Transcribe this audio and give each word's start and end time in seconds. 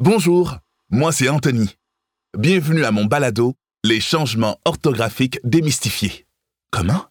Bonjour, 0.00 0.56
moi 0.88 1.12
c'est 1.12 1.28
Anthony. 1.28 1.76
Bienvenue 2.38 2.84
à 2.84 2.90
mon 2.92 3.04
balado 3.04 3.52
Les 3.84 4.00
changements 4.00 4.58
orthographiques 4.64 5.38
démystifiés. 5.44 6.26
Comment? 6.70 7.04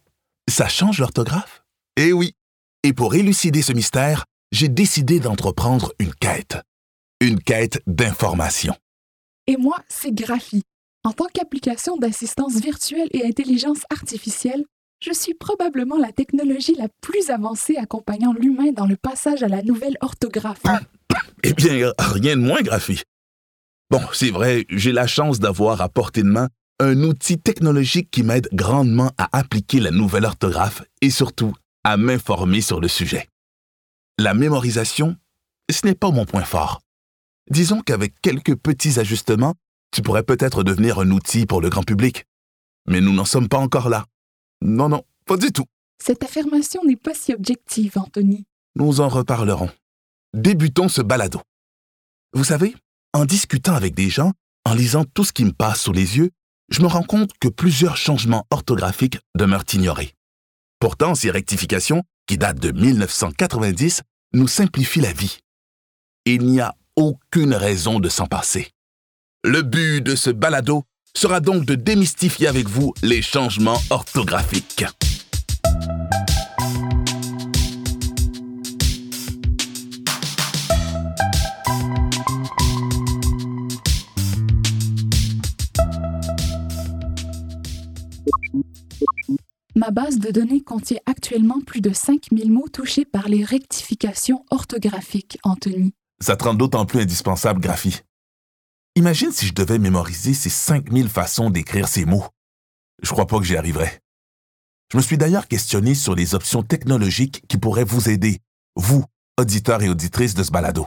Ça 0.49 0.67
change 0.67 0.97
l'orthographe? 0.97 1.63
Eh 1.95 2.11
oui. 2.11 2.33
Et 2.81 2.93
pour 2.93 3.13
élucider 3.13 3.61
ce 3.61 3.73
mystère, 3.73 4.25
j'ai 4.51 4.67
décidé 4.67 5.19
d'entreprendre 5.19 5.93
une 5.99 6.15
quête. 6.15 6.57
Une 7.19 7.39
quête 7.39 7.83
d'information. 7.85 8.75
Et 9.45 9.57
moi, 9.57 9.77
c'est 9.87 10.11
Graphi. 10.11 10.63
En 11.03 11.11
tant 11.11 11.27
qu'application 11.31 11.97
d'assistance 11.97 12.55
virtuelle 12.55 13.09
et 13.11 13.27
intelligence 13.27 13.83
artificielle, 13.91 14.65
je 15.03 15.13
suis 15.13 15.35
probablement 15.35 15.97
la 15.97 16.11
technologie 16.11 16.75
la 16.75 16.87
plus 17.01 17.29
avancée 17.29 17.77
accompagnant 17.77 18.33
l'humain 18.33 18.71
dans 18.71 18.87
le 18.87 18.95
passage 18.95 19.43
à 19.43 19.47
la 19.47 19.61
nouvelle 19.61 19.97
orthographe. 20.01 20.63
Eh 21.43 21.53
bien, 21.53 21.91
rien 21.97 22.37
de 22.37 22.41
moins, 22.41 22.61
Graphi. 22.61 23.01
Bon, 23.89 24.01
c'est 24.13 24.29
vrai, 24.29 24.65
j'ai 24.69 24.91
la 24.91 25.07
chance 25.07 25.39
d'avoir 25.39 25.81
à 25.81 25.89
portée 25.89 26.23
de 26.23 26.27
main 26.27 26.49
un 26.79 27.03
outil 27.03 27.39
technologique 27.39 28.09
qui 28.11 28.23
m'aide 28.23 28.47
grandement 28.53 29.11
à 29.17 29.37
appliquer 29.37 29.79
la 29.79 29.91
nouvelle 29.91 30.25
orthographe 30.25 30.83
et 31.01 31.09
surtout 31.09 31.53
à 31.83 31.97
m'informer 31.97 32.61
sur 32.61 32.79
le 32.79 32.87
sujet. 32.87 33.27
La 34.17 34.33
mémorisation, 34.33 35.15
ce 35.69 35.85
n'est 35.85 35.95
pas 35.95 36.11
mon 36.11 36.25
point 36.25 36.43
fort. 36.43 36.81
Disons 37.49 37.81
qu'avec 37.81 38.13
quelques 38.21 38.55
petits 38.55 38.99
ajustements, 38.99 39.55
tu 39.91 40.01
pourrais 40.01 40.23
peut-être 40.23 40.63
devenir 40.63 40.99
un 40.99 41.11
outil 41.11 41.45
pour 41.45 41.61
le 41.61 41.69
grand 41.69 41.83
public. 41.83 42.25
Mais 42.87 43.01
nous 43.01 43.13
n'en 43.13 43.25
sommes 43.25 43.49
pas 43.49 43.57
encore 43.57 43.89
là. 43.89 44.05
Non, 44.61 44.89
non, 44.89 45.03
pas 45.25 45.37
du 45.37 45.51
tout. 45.51 45.65
Cette 46.01 46.23
affirmation 46.23 46.83
n'est 46.85 46.95
pas 46.95 47.13
si 47.13 47.33
objective, 47.33 47.97
Anthony. 47.97 48.45
Nous 48.75 49.01
en 49.01 49.09
reparlerons. 49.09 49.69
Débutons 50.33 50.87
ce 50.87 51.01
balado. 51.01 51.41
Vous 52.31 52.45
savez, 52.45 52.73
en 53.11 53.25
discutant 53.25 53.75
avec 53.75 53.93
des 53.93 54.09
gens, 54.09 54.31
en 54.63 54.73
lisant 54.73 55.03
tout 55.03 55.25
ce 55.25 55.33
qui 55.33 55.43
me 55.43 55.51
passe 55.51 55.81
sous 55.81 55.91
les 55.91 56.17
yeux, 56.17 56.31
je 56.69 56.81
me 56.81 56.87
rends 56.87 57.03
compte 57.03 57.31
que 57.41 57.49
plusieurs 57.49 57.97
changements 57.97 58.45
orthographiques 58.49 59.19
demeurent 59.35 59.65
ignorés. 59.73 60.13
Pourtant, 60.79 61.15
ces 61.15 61.31
rectifications, 61.31 62.03
qui 62.27 62.37
datent 62.37 62.61
de 62.61 62.71
1990, 62.71 64.03
nous 64.33 64.47
simplifient 64.47 65.01
la 65.01 65.11
vie. 65.11 65.39
Il 66.23 66.45
n'y 66.45 66.61
a 66.61 66.75
aucune 66.95 67.53
raison 67.53 67.99
de 67.99 68.07
s'en 68.07 68.25
passer. 68.25 68.71
Le 69.43 69.63
but 69.63 69.99
de 69.99 70.15
ce 70.15 70.29
balado 70.29 70.85
sera 71.13 71.41
donc 71.41 71.65
de 71.65 71.75
démystifier 71.75 72.47
avec 72.47 72.69
vous 72.69 72.93
les 73.03 73.21
changements 73.21 73.81
orthographiques. 73.89 74.85
Ma 89.75 89.89
base 89.89 90.19
de 90.19 90.31
données 90.31 90.61
contient 90.61 90.99
actuellement 91.05 91.61
plus 91.65 91.79
de 91.79 91.93
5000 91.93 92.51
mots 92.51 92.67
touchés 92.67 93.05
par 93.05 93.29
les 93.29 93.45
rectifications 93.45 94.43
orthographiques, 94.51 95.37
Anthony. 95.43 95.93
Ça 96.19 96.35
te 96.35 96.43
rend 96.43 96.53
d'autant 96.53 96.85
plus 96.85 96.99
indispensable, 96.99 97.61
Graphi. 97.61 98.01
Imagine 98.95 99.31
si 99.31 99.47
je 99.47 99.53
devais 99.53 99.79
mémoriser 99.79 100.33
ces 100.33 100.49
5000 100.49 101.07
façons 101.07 101.49
d'écrire 101.49 101.87
ces 101.87 102.03
mots. 102.03 102.25
Je 103.01 103.09
crois 103.11 103.27
pas 103.27 103.39
que 103.39 103.45
j'y 103.45 103.55
arriverais. 103.55 104.01
Je 104.91 104.97
me 104.97 105.01
suis 105.01 105.17
d'ailleurs 105.17 105.47
questionné 105.47 105.95
sur 105.95 106.15
les 106.15 106.35
options 106.35 106.63
technologiques 106.63 107.41
qui 107.47 107.57
pourraient 107.57 107.85
vous 107.85 108.09
aider, 108.09 108.39
vous, 108.75 109.05
auditeurs 109.39 109.81
et 109.83 109.89
auditrices 109.89 110.33
de 110.33 110.43
ce 110.43 110.51
balado. 110.51 110.85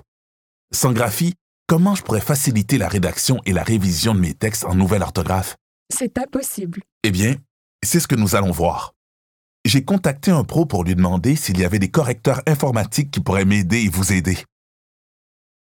Sans 0.72 0.92
graphie, 0.92 1.32
comment 1.66 1.94
je 1.94 2.02
pourrais 2.02 2.20
faciliter 2.20 2.76
la 2.76 2.88
rédaction 2.88 3.40
et 3.46 3.54
la 3.54 3.62
révision 3.62 4.14
de 4.14 4.20
mes 4.20 4.34
textes 4.34 4.64
en 4.66 4.74
nouvelle 4.74 5.02
orthographe? 5.02 5.56
C'est 5.88 6.18
impossible. 6.18 6.82
Eh 7.02 7.10
bien, 7.10 7.36
c'est 7.84 8.00
ce 8.00 8.08
que 8.08 8.14
nous 8.14 8.36
allons 8.36 8.50
voir. 8.50 8.94
J'ai 9.64 9.84
contacté 9.84 10.30
un 10.30 10.44
pro 10.44 10.66
pour 10.66 10.84
lui 10.84 10.94
demander 10.94 11.36
s'il 11.36 11.58
y 11.58 11.64
avait 11.64 11.78
des 11.78 11.90
correcteurs 11.90 12.42
informatiques 12.46 13.10
qui 13.10 13.20
pourraient 13.20 13.44
m'aider 13.44 13.82
et 13.82 13.88
vous 13.88 14.12
aider. 14.12 14.38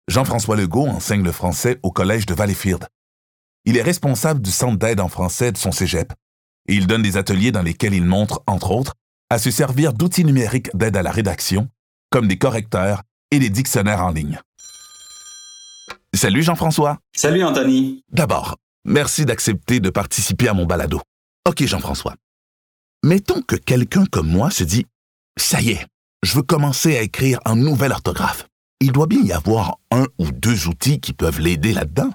Jean-François 0.09 0.56
Legault 0.56 0.89
enseigne 0.89 1.22
le 1.22 1.33
français 1.33 1.78
au 1.83 1.91
Collège 1.93 2.27
de 2.27 2.34
Valleyfield. 2.34 2.87
Il 3.67 3.77
est 3.77 3.83
responsable 3.83 4.41
du 4.41 4.50
centre 4.50 4.78
d'aide 4.78 5.00
en 5.00 5.09
français 5.09 5.53
de 5.53 5.59
son 5.59 5.71
cégep 5.71 6.12
et 6.67 6.75
il 6.75 6.87
donne 6.87 7.03
des 7.03 7.17
ateliers 7.17 7.53
dans 7.53 7.62
lesquels 7.62 7.95
il 7.95 8.05
montre, 8.05 8.43
entre 8.47 8.71
autres, 8.71 8.95
à 9.28 9.39
se 9.39 9.50
servir 9.50 9.93
d'outils 9.93 10.25
numériques 10.25 10.75
d'aide 10.75 10.97
à 10.97 11.03
la 11.03 11.11
rédaction, 11.11 11.69
comme 12.11 12.27
des 12.27 12.39
correcteurs 12.39 13.03
et 13.31 13.39
des 13.39 13.50
dictionnaires 13.50 14.05
en 14.05 14.11
ligne. 14.11 14.41
Salut 16.15 16.43
Jean-François. 16.43 16.99
Salut 17.15 17.45
Anthony. 17.45 18.03
D'abord, 18.11 18.56
merci 18.84 19.25
d'accepter 19.25 19.78
de 19.78 19.91
participer 19.91 20.49
à 20.49 20.55
mon 20.55 20.66
balado. 20.66 21.00
OK 21.49 21.65
Jean-François. 21.65 22.15
Mettons 23.03 23.43
que 23.43 23.56
quelqu'un 23.56 24.05
comme 24.06 24.28
moi 24.28 24.51
se 24.51 24.65
dit 24.65 24.87
Ça 25.39 25.61
y 25.61 25.71
est, 25.71 25.87
je 26.23 26.34
veux 26.34 26.43
commencer 26.43 26.97
à 26.97 27.03
écrire 27.03 27.41
en 27.45 27.56
nouvelle 27.56 27.93
orthographe 27.93 28.47
il 28.81 28.93
doit 28.93 29.06
bien 29.06 29.23
y 29.23 29.33
avoir 29.33 29.78
un 29.91 30.06
ou 30.19 30.33
deux 30.33 30.67
outils 30.67 31.01
qui 31.01 31.12
peuvent 31.12 31.41
l'aider 31.41 31.73
là-dedans. 31.73 32.11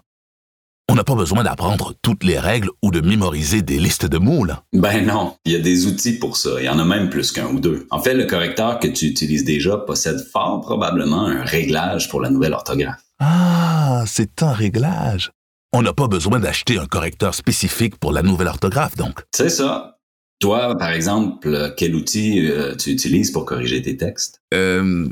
On 0.90 0.96
n'a 0.96 1.03
pas 1.03 1.16
besoin 1.16 1.44
d'apprendre 1.44 1.94
toutes 2.02 2.24
les 2.24 2.38
règles 2.38 2.69
ou 2.84 2.91
de 2.91 3.02
mémoriser 3.02 3.63
des 3.63 3.80
listes 3.80 4.06
de 4.06 4.18
mots, 4.18 4.46
là. 4.46 4.63
Ben 4.74 5.03
non, 5.03 5.36
il 5.46 5.53
y 5.53 5.56
a 5.56 5.59
des 5.59 5.88
outils 5.88 6.13
pour 6.19 6.38
ça. 6.38 6.50
Il 6.59 6.66
y 6.66 6.69
en 6.69 6.78
a 6.78 6.86
même 6.86 7.09
plus 7.09 7.31
qu'un 7.31 7.47
ou 7.47 7.59
deux. 7.59 7.88
En 7.90 8.02
fait, 8.02 8.13
le 8.13 8.25
correcteur 8.25 8.80
que 8.80 8.88
tu 8.88 9.06
utilises 9.06 9.44
déjà 9.44 9.78
possède 9.78 10.19
fort 10.31 10.62
probablement 10.62 11.25
un 11.25 11.44
réglage 11.44 12.09
pour 12.09 12.22
la 12.22 12.30
nouvelle 12.30 12.53
orthographe. 12.53 13.02
Ah, 13.19 14.03
c'est 14.06 14.44
un 14.44 14.52
réglage. 14.52 15.31
On 15.78 15.81
n'a 15.81 15.91
pas 15.91 16.08
besoin 16.08 16.40
d'acheter 16.40 16.80
un 16.80 16.86
correcteur 16.86 17.36
spécifique 17.36 17.97
pour 17.97 18.13
la 18.13 18.22
nouvelle 18.22 18.47
orthographe, 18.47 18.96
donc. 18.96 19.19
C'est 19.34 19.50
ça. 19.50 20.00
Toi, 20.40 20.78
par 20.78 20.91
exemple, 20.91 21.74
quel 21.75 21.96
outil 21.96 22.47
euh, 22.50 22.78
tu 22.78 22.91
utilises 22.91 23.30
pour 23.30 23.44
corriger 23.44 23.81
tes 23.81 23.97
textes? 23.97 24.41
Euh, 24.53 25.09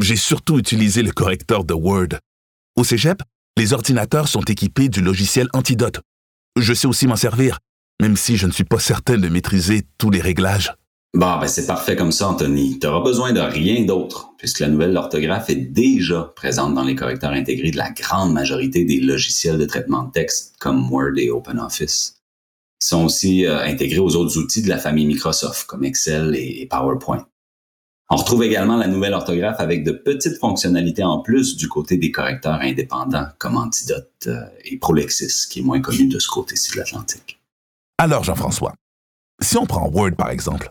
j'ai 0.00 0.16
surtout 0.16 0.58
utilisé 0.58 1.02
le 1.02 1.12
correcteur 1.12 1.64
de 1.64 1.74
Word. 1.74 2.18
Au 2.76 2.84
Cégep, 2.84 3.22
les 3.58 3.74
ordinateurs 3.74 4.28
sont 4.28 4.40
équipés 4.40 4.88
du 4.88 5.02
logiciel 5.02 5.48
Antidote. 5.52 6.00
Je 6.56 6.72
sais 6.72 6.86
aussi 6.86 7.06
m'en 7.06 7.16
servir, 7.16 7.58
même 8.00 8.16
si 8.16 8.38
je 8.38 8.46
ne 8.46 8.52
suis 8.52 8.64
pas 8.64 8.78
certain 8.78 9.18
de 9.18 9.28
maîtriser 9.28 9.82
tous 9.98 10.08
les 10.08 10.22
réglages. 10.22 10.72
Bon, 11.12 11.38
ben 11.40 11.48
c'est 11.48 11.66
parfait 11.66 11.96
comme 11.96 12.12
ça, 12.12 12.28
Anthony. 12.28 12.78
Tu 12.78 12.86
n'auras 12.86 13.02
besoin 13.02 13.32
de 13.32 13.40
rien 13.40 13.84
d'autre, 13.84 14.32
puisque 14.38 14.60
la 14.60 14.68
nouvelle 14.68 14.96
orthographe 14.96 15.50
est 15.50 15.56
déjà 15.56 16.32
présente 16.36 16.74
dans 16.74 16.84
les 16.84 16.94
correcteurs 16.94 17.32
intégrés 17.32 17.72
de 17.72 17.76
la 17.76 17.90
grande 17.90 18.32
majorité 18.32 18.84
des 18.84 19.00
logiciels 19.00 19.58
de 19.58 19.64
traitement 19.64 20.04
de 20.04 20.12
texte 20.12 20.54
comme 20.60 20.88
Word 20.90 21.18
et 21.18 21.30
OpenOffice. 21.30 22.20
Ils 22.80 22.86
sont 22.86 23.04
aussi 23.04 23.44
euh, 23.44 23.60
intégrés 23.64 23.98
aux 23.98 24.14
autres 24.14 24.38
outils 24.38 24.62
de 24.62 24.68
la 24.68 24.78
famille 24.78 25.04
Microsoft, 25.04 25.66
comme 25.66 25.84
Excel 25.84 26.36
et 26.36 26.66
PowerPoint. 26.70 27.26
On 28.08 28.16
retrouve 28.16 28.44
également 28.44 28.76
la 28.76 28.86
nouvelle 28.86 29.14
orthographe 29.14 29.60
avec 29.60 29.84
de 29.84 29.92
petites 29.92 30.38
fonctionnalités 30.38 31.04
en 31.04 31.20
plus 31.20 31.56
du 31.56 31.68
côté 31.68 31.96
des 31.96 32.10
correcteurs 32.10 32.60
indépendants 32.60 33.28
comme 33.38 33.56
Antidote 33.56 34.10
euh, 34.26 34.44
et 34.64 34.78
Prolexis, 34.78 35.48
qui 35.48 35.58
est 35.58 35.62
moins 35.62 35.80
connu 35.80 36.06
de 36.06 36.20
ce 36.20 36.28
côté-ci 36.28 36.72
de 36.72 36.78
l'Atlantique. 36.78 37.40
Alors, 37.98 38.22
Jean-François, 38.22 38.74
si 39.42 39.56
on 39.56 39.66
prend 39.66 39.88
Word 39.90 40.12
par 40.16 40.30
exemple, 40.30 40.70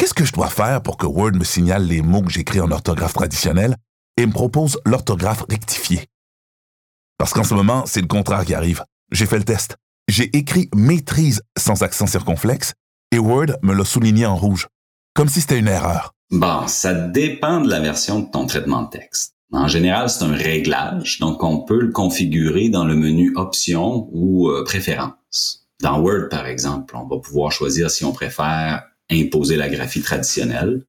qu'est-ce 0.00 0.14
que 0.14 0.24
je 0.24 0.32
dois 0.32 0.48
faire 0.48 0.80
pour 0.82 0.96
que 0.96 1.04
Word 1.04 1.32
me 1.32 1.44
signale 1.44 1.84
les 1.84 2.00
mots 2.00 2.22
que 2.22 2.30
j'écris 2.30 2.60
en 2.60 2.70
orthographe 2.70 3.12
traditionnelle 3.12 3.76
et 4.16 4.24
me 4.24 4.32
propose 4.32 4.80
l'orthographe 4.86 5.44
rectifiée? 5.50 6.06
Parce 7.18 7.34
qu'en 7.34 7.44
ce 7.44 7.52
moment, 7.52 7.84
c'est 7.84 8.00
le 8.00 8.06
contraire 8.06 8.46
qui 8.46 8.54
arrive. 8.54 8.82
J'ai 9.12 9.26
fait 9.26 9.36
le 9.36 9.44
test. 9.44 9.76
J'ai 10.08 10.34
écrit 10.34 10.70
maîtrise 10.74 11.42
sans 11.58 11.82
accent 11.82 12.06
circonflexe 12.06 12.72
et 13.12 13.18
Word 13.18 13.58
me 13.62 13.74
l'a 13.74 13.84
souligné 13.84 14.24
en 14.24 14.36
rouge, 14.36 14.68
comme 15.14 15.28
si 15.28 15.42
c'était 15.42 15.58
une 15.58 15.68
erreur. 15.68 16.14
Bon, 16.30 16.66
ça 16.66 16.94
dépend 16.94 17.60
de 17.60 17.68
la 17.68 17.80
version 17.80 18.20
de 18.20 18.30
ton 18.30 18.46
traitement 18.46 18.84
de 18.84 18.88
texte. 18.88 19.34
En 19.52 19.68
général, 19.68 20.08
c'est 20.08 20.24
un 20.24 20.32
réglage, 20.32 21.18
donc 21.18 21.42
on 21.42 21.58
peut 21.58 21.80
le 21.80 21.92
configurer 21.92 22.70
dans 22.70 22.86
le 22.86 22.94
menu 22.94 23.34
Options 23.36 24.08
ou 24.12 24.48
euh, 24.48 24.64
Préférences. 24.64 25.68
Dans 25.82 26.00
Word, 26.00 26.30
par 26.30 26.46
exemple, 26.46 26.96
on 26.96 27.06
va 27.06 27.18
pouvoir 27.18 27.52
choisir 27.52 27.90
si 27.90 28.04
on 28.04 28.12
préfère 28.12 28.84
imposer 29.10 29.56
la 29.56 29.68
graphie 29.68 30.02
traditionnelle, 30.02 30.84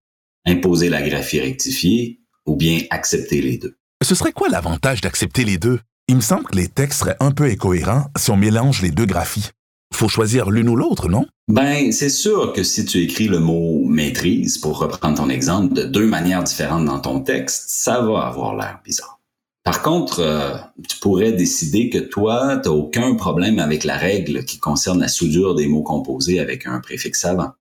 imposer 0.45 0.89
la 0.89 1.01
graphie 1.01 1.39
rectifiée 1.39 2.19
ou 2.45 2.55
bien 2.55 2.81
accepter 2.89 3.41
les 3.41 3.57
deux. 3.57 3.75
Ce 4.03 4.15
serait 4.15 4.31
quoi 4.31 4.49
l'avantage 4.49 5.01
d'accepter 5.01 5.43
les 5.43 5.57
deux? 5.57 5.79
Il 6.07 6.15
me 6.15 6.21
semble 6.21 6.45
que 6.45 6.55
les 6.55 6.67
textes 6.67 6.99
seraient 6.99 7.17
un 7.19 7.31
peu 7.31 7.45
incohérents 7.45 8.05
si 8.17 8.31
on 8.31 8.37
mélange 8.37 8.81
les 8.81 8.91
deux 8.91 9.05
graphies. 9.05 9.49
Faut 9.93 10.07
choisir 10.07 10.49
l'une 10.49 10.69
ou 10.69 10.75
l'autre, 10.75 11.09
non? 11.09 11.25
Ben, 11.47 11.91
c'est 11.91 12.09
sûr 12.09 12.53
que 12.53 12.63
si 12.63 12.85
tu 12.85 12.99
écris 12.99 13.27
le 13.27 13.39
mot 13.39 13.83
maîtrise, 13.85 14.57
pour 14.57 14.79
reprendre 14.79 15.17
ton 15.17 15.29
exemple, 15.29 15.73
de 15.73 15.83
deux 15.83 16.07
manières 16.07 16.43
différentes 16.43 16.85
dans 16.85 16.99
ton 16.99 17.19
texte, 17.19 17.65
ça 17.69 18.01
va 18.01 18.21
avoir 18.21 18.55
l'air 18.55 18.79
bizarre. 18.83 19.19
Par 19.63 19.83
contre, 19.83 20.21
euh, 20.21 20.57
tu 20.87 20.97
pourrais 20.97 21.33
décider 21.33 21.89
que 21.89 21.99
toi, 21.99 22.57
tu 22.63 22.69
n'as 22.69 22.75
aucun 22.75 23.15
problème 23.15 23.59
avec 23.59 23.83
la 23.83 23.97
règle 23.97 24.43
qui 24.45 24.57
concerne 24.57 24.99
la 24.99 25.07
soudure 25.07 25.53
des 25.53 25.67
mots 25.67 25.83
composés 25.83 26.39
avec 26.39 26.65
un 26.65 26.79
préfixe 26.79 27.25
avant. 27.25 27.51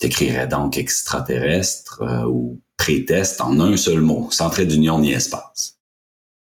Tu 0.00 0.06
écrirais 0.06 0.46
donc 0.46 0.78
extraterrestre 0.78 2.02
euh, 2.02 2.24
ou 2.26 2.60
préteste 2.76 3.40
en 3.40 3.58
un 3.60 3.76
seul 3.76 4.00
mot, 4.00 4.28
sans 4.30 4.50
trait 4.50 4.66
d'union 4.66 5.00
ni 5.00 5.12
espace. 5.12 5.78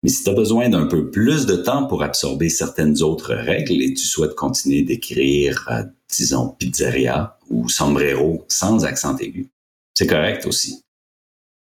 Mais 0.04 0.10
si 0.10 0.24
tu 0.24 0.30
as 0.30 0.34
besoin 0.34 0.70
d'un 0.70 0.88
peu 0.88 1.12
plus 1.12 1.46
de 1.46 1.58
temps 1.58 1.86
pour 1.86 2.02
absorber 2.02 2.50
certaines 2.50 3.04
autres 3.04 3.36
règles 3.36 3.82
et 3.82 3.94
tu 3.94 4.04
souhaites 4.04 4.36
continuer 4.36 4.82
d'écrire, 4.82 5.68
euh, 5.70 5.84
disons, 6.10 6.50
pizzeria 6.58 7.38
ou 7.50 7.70
sombrero 7.70 8.46
sans 8.48 8.86
accent 8.86 9.16
aigu, 9.18 9.52
c'est 9.94 10.08
correct 10.08 10.46
aussi. 10.48 10.84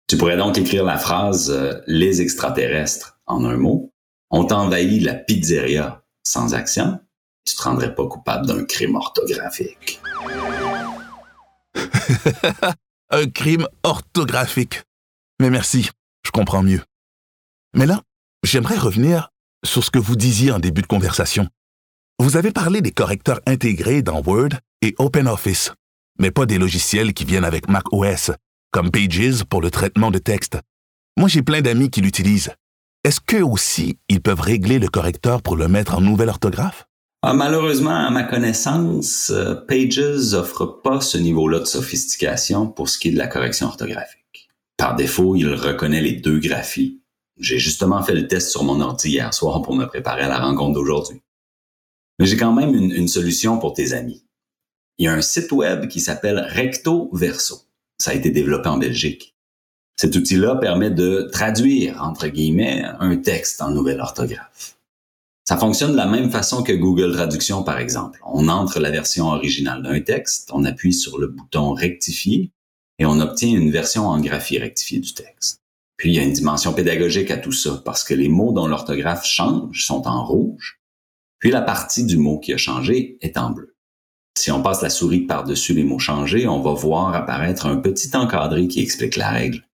Tu 0.07 0.17
pourrais 0.17 0.37
donc 0.37 0.57
écrire 0.57 0.83
la 0.83 0.97
phrase 0.97 1.51
euh, 1.51 1.81
les 1.87 2.21
extraterrestres 2.21 3.19
en 3.25 3.43
un 3.45 3.57
mot. 3.57 3.91
On 4.31 4.45
t'envahit 4.45 5.03
la 5.03 5.15
pizzeria 5.15 6.03
sans 6.23 6.53
accent. 6.53 6.99
Tu 7.45 7.55
te 7.55 7.61
rendrais 7.63 7.93
pas 7.93 8.07
coupable 8.07 8.45
d'un 8.47 8.63
crime 8.63 8.95
orthographique. 8.95 9.99
un 13.09 13.29
crime 13.29 13.67
orthographique. 13.83 14.83
Mais 15.39 15.49
merci, 15.49 15.89
je 16.25 16.31
comprends 16.31 16.63
mieux. 16.63 16.81
Mais 17.75 17.85
là, 17.85 18.01
j'aimerais 18.43 18.77
revenir 18.77 19.29
sur 19.65 19.83
ce 19.83 19.91
que 19.91 19.99
vous 19.99 20.15
disiez 20.15 20.51
en 20.51 20.59
début 20.59 20.81
de 20.81 20.87
conversation. 20.87 21.47
Vous 22.19 22.37
avez 22.37 22.51
parlé 22.51 22.81
des 22.81 22.91
correcteurs 22.91 23.39
intégrés 23.45 24.01
dans 24.01 24.21
Word 24.21 24.49
et 24.81 24.95
OpenOffice, 24.97 25.71
mais 26.19 26.31
pas 26.31 26.45
des 26.45 26.57
logiciels 26.57 27.13
qui 27.13 27.25
viennent 27.25 27.45
avec 27.45 27.69
Mac 27.69 27.91
OS, 27.93 28.31
comme 28.71 28.91
Pages 28.91 29.43
pour 29.45 29.61
le 29.61 29.71
traitement 29.71 30.11
de 30.11 30.19
texte. 30.19 30.59
Moi, 31.17 31.29
j'ai 31.29 31.41
plein 31.41 31.61
d'amis 31.61 31.89
qui 31.89 32.01
l'utilisent. 32.01 32.51
Est-ce 33.03 33.21
qu'eux 33.21 33.43
aussi, 33.43 33.97
ils 34.09 34.21
peuvent 34.21 34.41
régler 34.41 34.79
le 34.79 34.89
correcteur 34.89 35.41
pour 35.41 35.55
le 35.55 35.67
mettre 35.67 35.95
en 35.95 36.01
nouvelle 36.01 36.29
orthographe? 36.29 36.88
Ah, 37.21 37.33
malheureusement, 37.33 38.07
à 38.07 38.09
ma 38.11 38.23
connaissance, 38.23 39.29
euh, 39.29 39.53
Pages 39.53 40.33
offre 40.33 40.65
pas 40.65 41.01
ce 41.01 41.17
niveau-là 41.17 41.59
de 41.59 41.65
sophistication 41.65 42.67
pour 42.67 42.87
ce 42.87 42.97
qui 42.97 43.09
est 43.09 43.11
de 43.11 43.17
la 43.17 43.27
correction 43.27 43.67
orthographique. 43.67 44.49
Par 44.77 44.95
défaut, 44.95 45.35
il 45.35 45.53
reconnaît 45.53 46.01
les 46.01 46.13
deux 46.13 46.39
graphies. 46.39 47.01
J'ai 47.37 47.59
justement 47.59 48.01
fait 48.03 48.15
le 48.15 48.27
test 48.27 48.49
sur 48.49 48.63
mon 48.63 48.79
ordi 48.79 49.09
hier 49.09 49.33
soir 49.33 49.61
pour 49.61 49.75
me 49.75 49.85
préparer 49.85 50.21
à 50.21 50.29
la 50.29 50.39
rencontre 50.39 50.75
d'aujourd'hui. 50.75 51.21
Mais 52.19 52.25
j'ai 52.25 52.37
quand 52.37 52.53
même 52.53 52.73
une, 52.73 52.91
une 52.91 53.09
solution 53.09 53.59
pour 53.59 53.73
tes 53.73 53.91
amis. 53.91 54.23
Il 54.97 55.05
y 55.05 55.07
a 55.09 55.13
un 55.13 55.21
site 55.21 55.51
web 55.51 55.89
qui 55.89 55.99
s'appelle 55.99 56.39
Recto 56.39 57.09
Verso. 57.11 57.63
Ça 57.97 58.11
a 58.11 58.13
été 58.13 58.31
développé 58.31 58.69
en 58.69 58.77
Belgique. 58.77 59.35
Cet 59.97 60.15
outil-là 60.15 60.55
permet 60.55 60.91
de 60.91 61.27
traduire, 61.33 62.01
entre 62.01 62.27
guillemets, 62.27 62.85
un 63.01 63.17
texte 63.17 63.61
en 63.61 63.71
nouvelle 63.71 63.99
orthographe. 63.99 64.78
Ça 65.49 65.57
fonctionne 65.57 65.93
de 65.93 65.97
la 65.97 66.05
même 66.05 66.29
façon 66.29 66.61
que 66.61 66.73
Google 66.73 67.11
Traduction, 67.11 67.63
par 67.63 67.79
exemple. 67.79 68.19
On 68.23 68.49
entre 68.49 68.79
la 68.79 68.91
version 68.91 69.29
originale 69.29 69.81
d'un 69.81 69.99
texte, 69.99 70.51
on 70.53 70.63
appuie 70.63 70.93
sur 70.93 71.17
le 71.17 71.25
bouton 71.25 71.73
Rectifier 71.73 72.51
et 72.99 73.05
on 73.07 73.19
obtient 73.19 73.57
une 73.57 73.71
version 73.71 74.05
en 74.05 74.21
graphie 74.21 74.59
rectifiée 74.59 74.99
du 74.99 75.11
texte. 75.15 75.63
Puis 75.97 76.11
il 76.11 76.15
y 76.15 76.19
a 76.19 76.21
une 76.21 76.33
dimension 76.33 76.71
pédagogique 76.71 77.31
à 77.31 77.37
tout 77.37 77.51
ça, 77.51 77.81
parce 77.83 78.03
que 78.03 78.13
les 78.13 78.29
mots 78.29 78.51
dont 78.51 78.67
l'orthographe 78.67 79.25
change 79.25 79.87
sont 79.87 80.07
en 80.07 80.23
rouge, 80.23 80.81
puis 81.39 81.49
la 81.49 81.63
partie 81.63 82.03
du 82.03 82.17
mot 82.17 82.37
qui 82.37 82.53
a 82.53 82.57
changé 82.57 83.17
est 83.21 83.35
en 83.35 83.49
bleu. 83.49 83.75
Si 84.37 84.51
on 84.51 84.61
passe 84.61 84.83
la 84.83 84.91
souris 84.91 85.21
par-dessus 85.21 85.73
les 85.73 85.83
mots 85.83 85.97
changés, 85.97 86.47
on 86.47 86.61
va 86.61 86.73
voir 86.73 87.15
apparaître 87.15 87.65
un 87.65 87.77
petit 87.77 88.15
encadré 88.15 88.67
qui 88.67 88.81
explique 88.81 89.15
la 89.15 89.31
règle. 89.31 89.67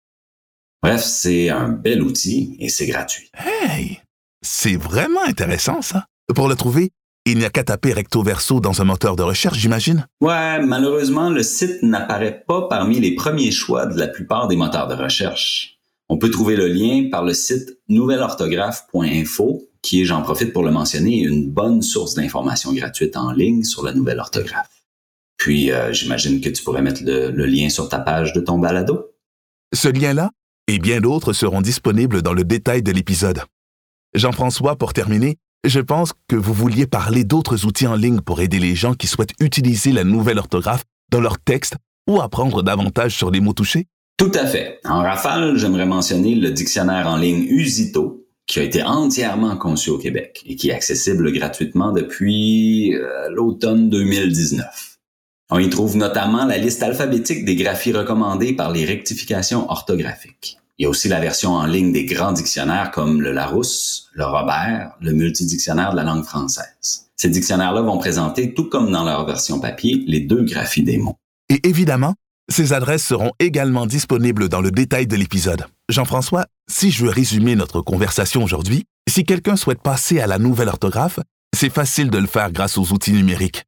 Bref, 0.83 1.03
c'est 1.03 1.49
un 1.49 1.71
bel 1.71 2.03
outil 2.03 2.59
et 2.59 2.69
c'est 2.69 2.87
gratuit. 2.87 3.31
Hey! 3.33 4.03
C'est 4.43 4.77
vraiment 4.77 5.23
intéressant, 5.27 5.83
ça. 5.83 6.07
Pour 6.35 6.49
le 6.49 6.57
trouver, 6.57 6.91
il 7.25 7.39
n'y 7.39 7.45
a 7.45 7.51
qu'à 7.51 7.63
taper 7.63 7.93
recto 7.93 8.23
verso 8.23 8.61
dans 8.61 8.83
un 8.83 8.85
moteur 8.85 9.15
de 9.15 9.23
recherche, 9.23 9.59
j'imagine? 9.59 10.07
Ouais, 10.21 10.61
malheureusement, 10.61 11.31
le 11.31 11.43
site 11.43 11.83
n'apparaît 11.83 12.45
pas 12.47 12.67
parmi 12.69 12.99
les 12.99 13.15
premiers 13.15 13.53
choix 13.53 13.87
de 13.87 13.99
la 13.99 14.09
plupart 14.09 14.49
des 14.49 14.57
moteurs 14.57 14.89
de 14.89 14.95
recherche. 14.95 15.79
On 16.09 16.19
peut 16.19 16.31
trouver 16.31 16.57
le 16.57 16.67
lien 16.67 17.09
par 17.11 17.25
le 17.25 17.33
site 17.33 17.79
nouvelleorthographe.info 17.89 19.69
qui 19.83 20.03
est, 20.03 20.05
j'en 20.05 20.23
profite 20.23 20.53
pour 20.53 20.63
le 20.63 20.71
mentionner, 20.71 21.19
une 21.19 21.51
bonne 21.51 21.83
source 21.83 22.15
d'informations 22.15 22.73
gratuites 22.73 23.17
en 23.17 23.33
ligne 23.33 23.65
sur 23.65 23.85
la 23.85 23.93
nouvelle 23.93 24.21
orthographe. 24.21 24.85
Puis, 25.37 25.73
euh, 25.73 25.93
j'imagine 25.93 26.41
que 26.41 26.49
tu 26.49 26.63
pourrais 26.63 26.83
mettre 26.83 27.03
le, 27.05 27.33
le, 27.33 27.47
lien 27.47 27.69
sur 27.69 27.89
ta 27.89 27.99
page 27.99 28.33
de 28.33 28.41
ton 28.41 28.59
balado. 28.59 29.11
Ce 29.75 29.89
lien-là 29.89 30.31
et 30.69 30.79
bien 30.79 31.01
d'autres 31.01 31.33
seront 31.33 31.61
disponibles 31.61 32.23
dans 32.23 32.33
le 32.33 32.45
détail 32.45 32.83
de 32.83 32.93
l'épisode. 32.93 33.43
Jean-François, 34.15 34.77
pour 34.77 34.93
terminer, 34.93 35.37
je 35.65 35.81
pense 35.81 36.13
que 36.29 36.37
vous 36.37 36.53
vouliez 36.53 36.87
parler 36.87 37.25
d'autres 37.25 37.65
outils 37.65 37.87
en 37.87 37.95
ligne 37.95 38.21
pour 38.21 38.41
aider 38.41 38.59
les 38.59 38.75
gens 38.75 38.95
qui 38.95 39.07
souhaitent 39.07 39.33
utiliser 39.41 39.91
la 39.91 40.05
nouvelle 40.05 40.39
orthographe 40.39 40.85
dans 41.11 41.21
leur 41.21 41.39
texte 41.39 41.77
ou 42.07 42.21
apprendre 42.21 42.63
davantage 42.63 43.17
sur 43.17 43.31
les 43.31 43.41
mots 43.41 43.55
touchés? 43.55 43.87
Tout 44.19 44.33
à 44.35 44.47
fait. 44.47 44.81
En 44.85 45.03
rafale, 45.03 45.57
j'aimerais 45.57 45.87
mentionner 45.87 46.35
le 46.35 46.51
dictionnaire 46.51 47.07
en 47.07 47.17
ligne 47.17 47.47
Usito, 47.49 48.27
qui 48.47 48.59
a 48.59 48.65
été 48.65 48.83
entièrement 48.83 49.57
conçu 49.57 49.89
au 49.89 49.99
Québec 49.99 50.43
et 50.47 50.57
qui 50.57 50.69
est 50.69 50.75
accessible 50.75 51.33
gratuitement 51.33 51.93
depuis 51.93 52.95
euh, 52.95 53.31
l'automne 53.31 53.89
2019. 53.89 54.99
On 55.51 55.59
y 55.59 55.71
trouve 55.71 55.97
notamment 55.97 56.45
la 56.45 56.59
liste 56.59 56.83
alphabétique 56.83 57.45
des 57.45 57.57
graphies 57.57 57.93
recommandées 57.93 58.53
par 58.53 58.73
les 58.73 58.85
rectifications 58.85 59.71
orthographiques. 59.71 60.59
Il 60.83 60.87
y 60.87 60.89
a 60.89 60.91
aussi 60.91 61.07
la 61.07 61.21
version 61.21 61.53
en 61.53 61.65
ligne 61.65 61.93
des 61.93 62.05
grands 62.05 62.33
dictionnaires 62.33 62.91
comme 62.91 63.23
le 63.23 63.31
Larousse, 63.31 64.09
le 64.15 64.25
Robert, 64.25 64.91
le 65.01 65.13
multidictionnaire 65.13 65.93
de 65.93 65.97
la 65.97 66.03
langue 66.03 66.25
française. 66.25 67.09
Ces 67.17 67.29
dictionnaires-là 67.29 67.83
vont 67.83 67.99
présenter, 67.99 68.53
tout 68.53 68.69
comme 68.69 68.91
dans 68.91 69.05
leur 69.05 69.25
version 69.25 69.61
papier, 69.61 70.03
les 70.09 70.19
deux 70.19 70.43
graphies 70.43 70.83
des 70.83 70.99
mots. 70.99 71.15
Et 71.49 71.69
évidemment, 71.69 72.17
ces 72.49 72.73
adresses 72.73 73.07
seront 73.07 73.31
également 73.39 73.87
disponibles 73.87 74.49
dans 74.49 74.61
le 74.61 74.73
détail 74.73 75.07
de 75.07 75.15
l'épisode. 75.15 75.67
Jean-François, 75.89 76.47
si 76.69 76.91
je 76.91 77.05
veux 77.05 77.13
résumer 77.13 77.55
notre 77.55 77.81
conversation 77.81 78.43
aujourd'hui, 78.43 78.83
si 79.09 79.23
quelqu'un 79.23 79.55
souhaite 79.55 79.83
passer 79.83 80.19
à 80.19 80.27
la 80.27 80.41
nouvelle 80.41 80.67
orthographe, 80.67 81.21
c'est 81.57 81.73
facile 81.73 82.11
de 82.11 82.19
le 82.19 82.27
faire 82.27 82.51
grâce 82.51 82.77
aux 82.77 82.93
outils 82.93 83.13
numériques. 83.13 83.63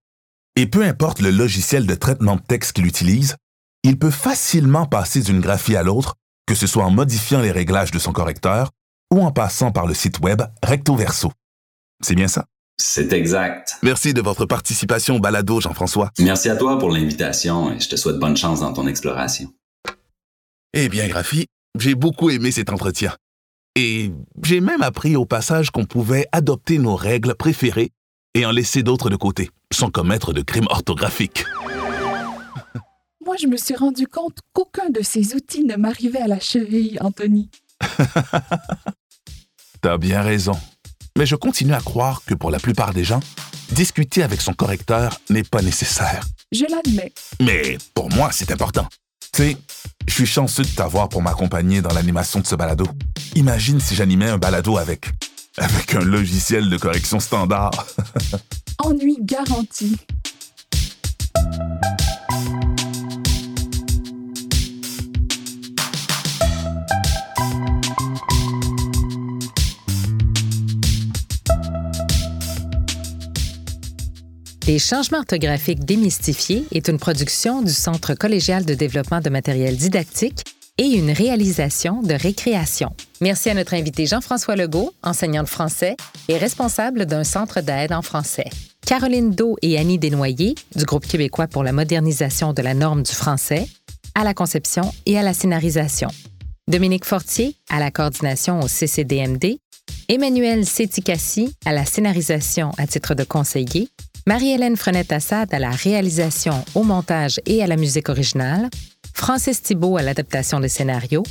Et 0.57 0.67
peu 0.67 0.83
importe 0.83 1.21
le 1.21 1.31
logiciel 1.31 1.87
de 1.87 1.95
traitement 1.95 2.35
de 2.35 2.43
texte 2.43 2.73
qu'il 2.73 2.87
utilise, 2.87 3.37
il 3.85 4.01
peut 4.01 4.11
facilement 4.11 4.87
passer 4.87 5.21
d'une 5.21 5.41
graphie 5.41 5.77
à 5.77 5.85
l'autre, 5.85 6.17
que 6.46 6.55
ce 6.55 6.67
soit 6.67 6.85
en 6.85 6.91
modifiant 6.91 7.41
les 7.41 7.50
réglages 7.50 7.91
de 7.91 7.99
son 7.99 8.12
correcteur 8.12 8.70
ou 9.12 9.20
en 9.23 9.31
passant 9.31 9.70
par 9.70 9.87
le 9.87 9.94
site 9.94 10.20
web 10.20 10.43
recto 10.62 10.96
verso. 10.96 11.32
C'est 12.02 12.14
bien 12.14 12.29
ça? 12.29 12.46
C'est 12.76 13.12
exact. 13.12 13.76
Merci 13.82 14.14
de 14.14 14.20
votre 14.20 14.46
participation 14.46 15.17
au 15.17 15.20
balado, 15.20 15.61
Jean-François. 15.61 16.11
Merci 16.19 16.50
à 16.50 16.56
toi 16.56 16.79
pour 16.79 16.91
l'invitation 16.91 17.73
et 17.73 17.81
je 17.81 17.88
te 17.88 17.96
souhaite 17.96 18.19
bonne 18.19 18.37
chance 18.37 18.61
dans 18.61 18.73
ton 18.73 18.87
exploration. 18.87 19.52
Eh 20.73 20.88
bien, 20.88 21.06
Graphie, 21.06 21.46
j'ai 21.79 21.94
beaucoup 21.94 22.31
aimé 22.31 22.50
cet 22.50 22.70
entretien. 22.70 23.14
Et 23.76 24.12
j'ai 24.43 24.61
même 24.61 24.82
appris 24.82 25.17
au 25.17 25.25
passage 25.25 25.70
qu'on 25.70 25.85
pouvait 25.85 26.26
adopter 26.32 26.79
nos 26.79 26.96
règles 26.96 27.34
préférées 27.34 27.91
et 28.34 28.44
en 28.44 28.51
laisser 28.51 28.82
d'autres 28.82 29.10
de 29.10 29.17
côté, 29.17 29.51
sans 29.72 29.91
commettre 29.91 30.32
de 30.32 30.43
crimes 30.43 30.67
orthographiques. 30.69 31.44
Moi, 33.34 33.41
je 33.43 33.48
me 33.48 33.56
suis 33.56 33.74
rendu 33.74 34.06
compte 34.06 34.38
qu'aucun 34.53 34.91
de 34.91 35.03
ces 35.03 35.34
outils 35.34 35.64
ne 35.64 35.74
m'arrivait 35.74 36.20
à 36.20 36.29
la 36.29 36.38
cheville, 36.38 36.98
Anthony. 37.00 37.50
T'as 39.81 39.98
bien 39.98 40.22
raison. 40.22 40.56
Mais 41.19 41.26
je 41.26 41.34
continue 41.34 41.74
à 41.74 41.81
croire 41.81 42.22
que 42.24 42.34
pour 42.34 42.53
la 42.53 42.60
plupart 42.60 42.94
des 42.94 43.03
gens, 43.03 43.19
discuter 43.72 44.22
avec 44.22 44.41
son 44.41 44.53
correcteur 44.53 45.19
n'est 45.31 45.43
pas 45.43 45.62
nécessaire. 45.62 46.24
Je 46.53 46.64
l'admets. 46.70 47.12
Mais 47.41 47.76
pour 47.93 48.08
moi, 48.10 48.31
c'est 48.31 48.53
important. 48.53 48.86
Tu 49.32 49.43
sais, 49.43 49.56
je 50.06 50.14
suis 50.14 50.26
chanceux 50.26 50.62
de 50.62 50.69
t'avoir 50.69 51.08
pour 51.08 51.20
m'accompagner 51.20 51.82
dans 51.82 51.93
l'animation 51.93 52.38
de 52.38 52.46
ce 52.46 52.55
balado. 52.55 52.86
Imagine 53.34 53.81
si 53.81 53.96
j'animais 53.96 54.29
un 54.29 54.38
balado 54.38 54.79
avec. 54.79 55.06
avec 55.56 55.96
un 55.96 56.05
logiciel 56.05 56.70
de 56.70 56.76
correction 56.76 57.19
standard. 57.19 57.72
Ennui 58.79 59.19
garanti. 59.20 59.96
Les 74.67 74.79
changements 74.79 75.19
orthographiques 75.19 75.85
démystifiés 75.85 76.65
est 76.73 76.89
une 76.89 76.99
production 76.99 77.61
du 77.61 77.71
Centre 77.71 78.15
collégial 78.15 78.65
de 78.65 78.73
développement 78.73 79.21
de 79.21 79.29
matériel 79.29 79.77
didactique 79.77 80.43
et 80.79 80.87
une 80.87 81.11
réalisation 81.11 82.01
de 82.01 82.15
récréation. 82.15 82.89
Merci 83.21 83.51
à 83.51 83.55
notre 83.55 83.75
invité 83.75 84.06
Jean-François 84.06 84.56
Legault, 84.56 84.94
enseignant 85.03 85.43
de 85.43 85.49
français 85.49 85.99
et 86.29 86.39
responsable 86.39 87.05
d'un 87.05 87.25
centre 87.25 87.61
d'aide 87.61 87.93
en 87.93 88.01
français. 88.01 88.49
Caroline 88.87 89.33
Do 89.33 89.56
et 89.61 89.77
Annie 89.77 89.99
Desnoyers, 89.99 90.55
du 90.75 90.85
groupe 90.87 91.06
québécois 91.06 91.47
pour 91.47 91.63
la 91.63 91.73
modernisation 91.73 92.55
de 92.55 92.63
la 92.63 92.73
norme 92.73 93.03
du 93.03 93.13
français, 93.13 93.69
à 94.15 94.25
la 94.25 94.33
conception 94.33 94.91
et 95.05 95.19
à 95.19 95.23
la 95.23 95.35
scénarisation. 95.35 96.09
Dominique 96.69 97.05
Fortier, 97.05 97.55
à 97.69 97.81
la 97.81 97.91
coordination 97.91 98.61
au 98.61 98.69
CCDMD. 98.69 99.59
Emmanuel 100.09 100.65
Séticassi, 100.65 101.55
à 101.67 101.75
la 101.75 101.85
scénarisation 101.85 102.71
à 102.79 102.87
titre 102.87 103.15
de 103.15 103.25
conseiller 103.25 103.91
Marie-Hélène 104.27 104.77
Frenette-Assad 104.77 105.53
à 105.53 105.59
la 105.59 105.71
réalisation, 105.71 106.65
au 106.75 106.83
montage 106.83 107.41
et 107.45 107.63
à 107.63 107.67
la 107.67 107.77
musique 107.77 108.09
originale, 108.09 108.71
Francis 109.13 109.61
Thibault 109.61 109.99
à 109.99 110.03
l'adaptation 110.03 110.61
des 110.61 110.71
scénarios, 110.71 111.25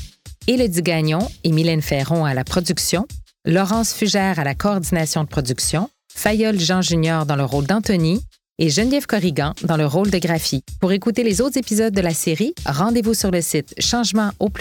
Élodie 0.46 0.84
Gagnon 0.84 1.28
et 1.44 1.52
Mylène 1.52 1.82
Ferron 1.82 2.24
à 2.24 2.36
la 2.36 2.44
production, 2.44 3.08
Laurence 3.46 3.94
Fugère 3.94 4.38
à 4.38 4.44
la 4.44 4.54
coordination 4.54 5.24
de 5.24 5.28
production, 5.28 5.90
Fayol 6.14 6.60
Jean 6.60 6.84
Junior 6.84 7.26
dans 7.26 7.36
le 7.36 7.46
rôle 7.46 7.66
d'Anthony 7.66 8.22
et 8.60 8.70
Geneviève 8.70 9.08
Corrigan 9.08 9.54
dans 9.64 9.78
le 9.78 9.88
rôle 9.88 10.12
de 10.12 10.20
Graphie. 10.20 10.64
Pour 10.80 10.92
écouter 10.92 11.24
les 11.24 11.42
autres 11.42 11.58
épisodes 11.58 11.94
de 11.96 12.02
la 12.02 12.14
série, 12.14 12.54
rendez-vous 12.68 13.16
sur 13.16 13.32
le 13.32 13.42
site 13.42 13.74
changement 13.80 14.30
au 14.40 14.52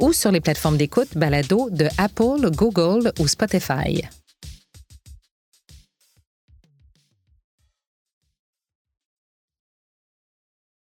ou 0.00 0.12
sur 0.12 0.30
les 0.30 0.40
plateformes 0.40 0.76
d'écoute 0.76 1.08
balado 1.16 1.70
de 1.70 1.88
Apple, 1.96 2.50
Google 2.52 3.12
ou 3.18 3.26
Spotify. 3.26 4.02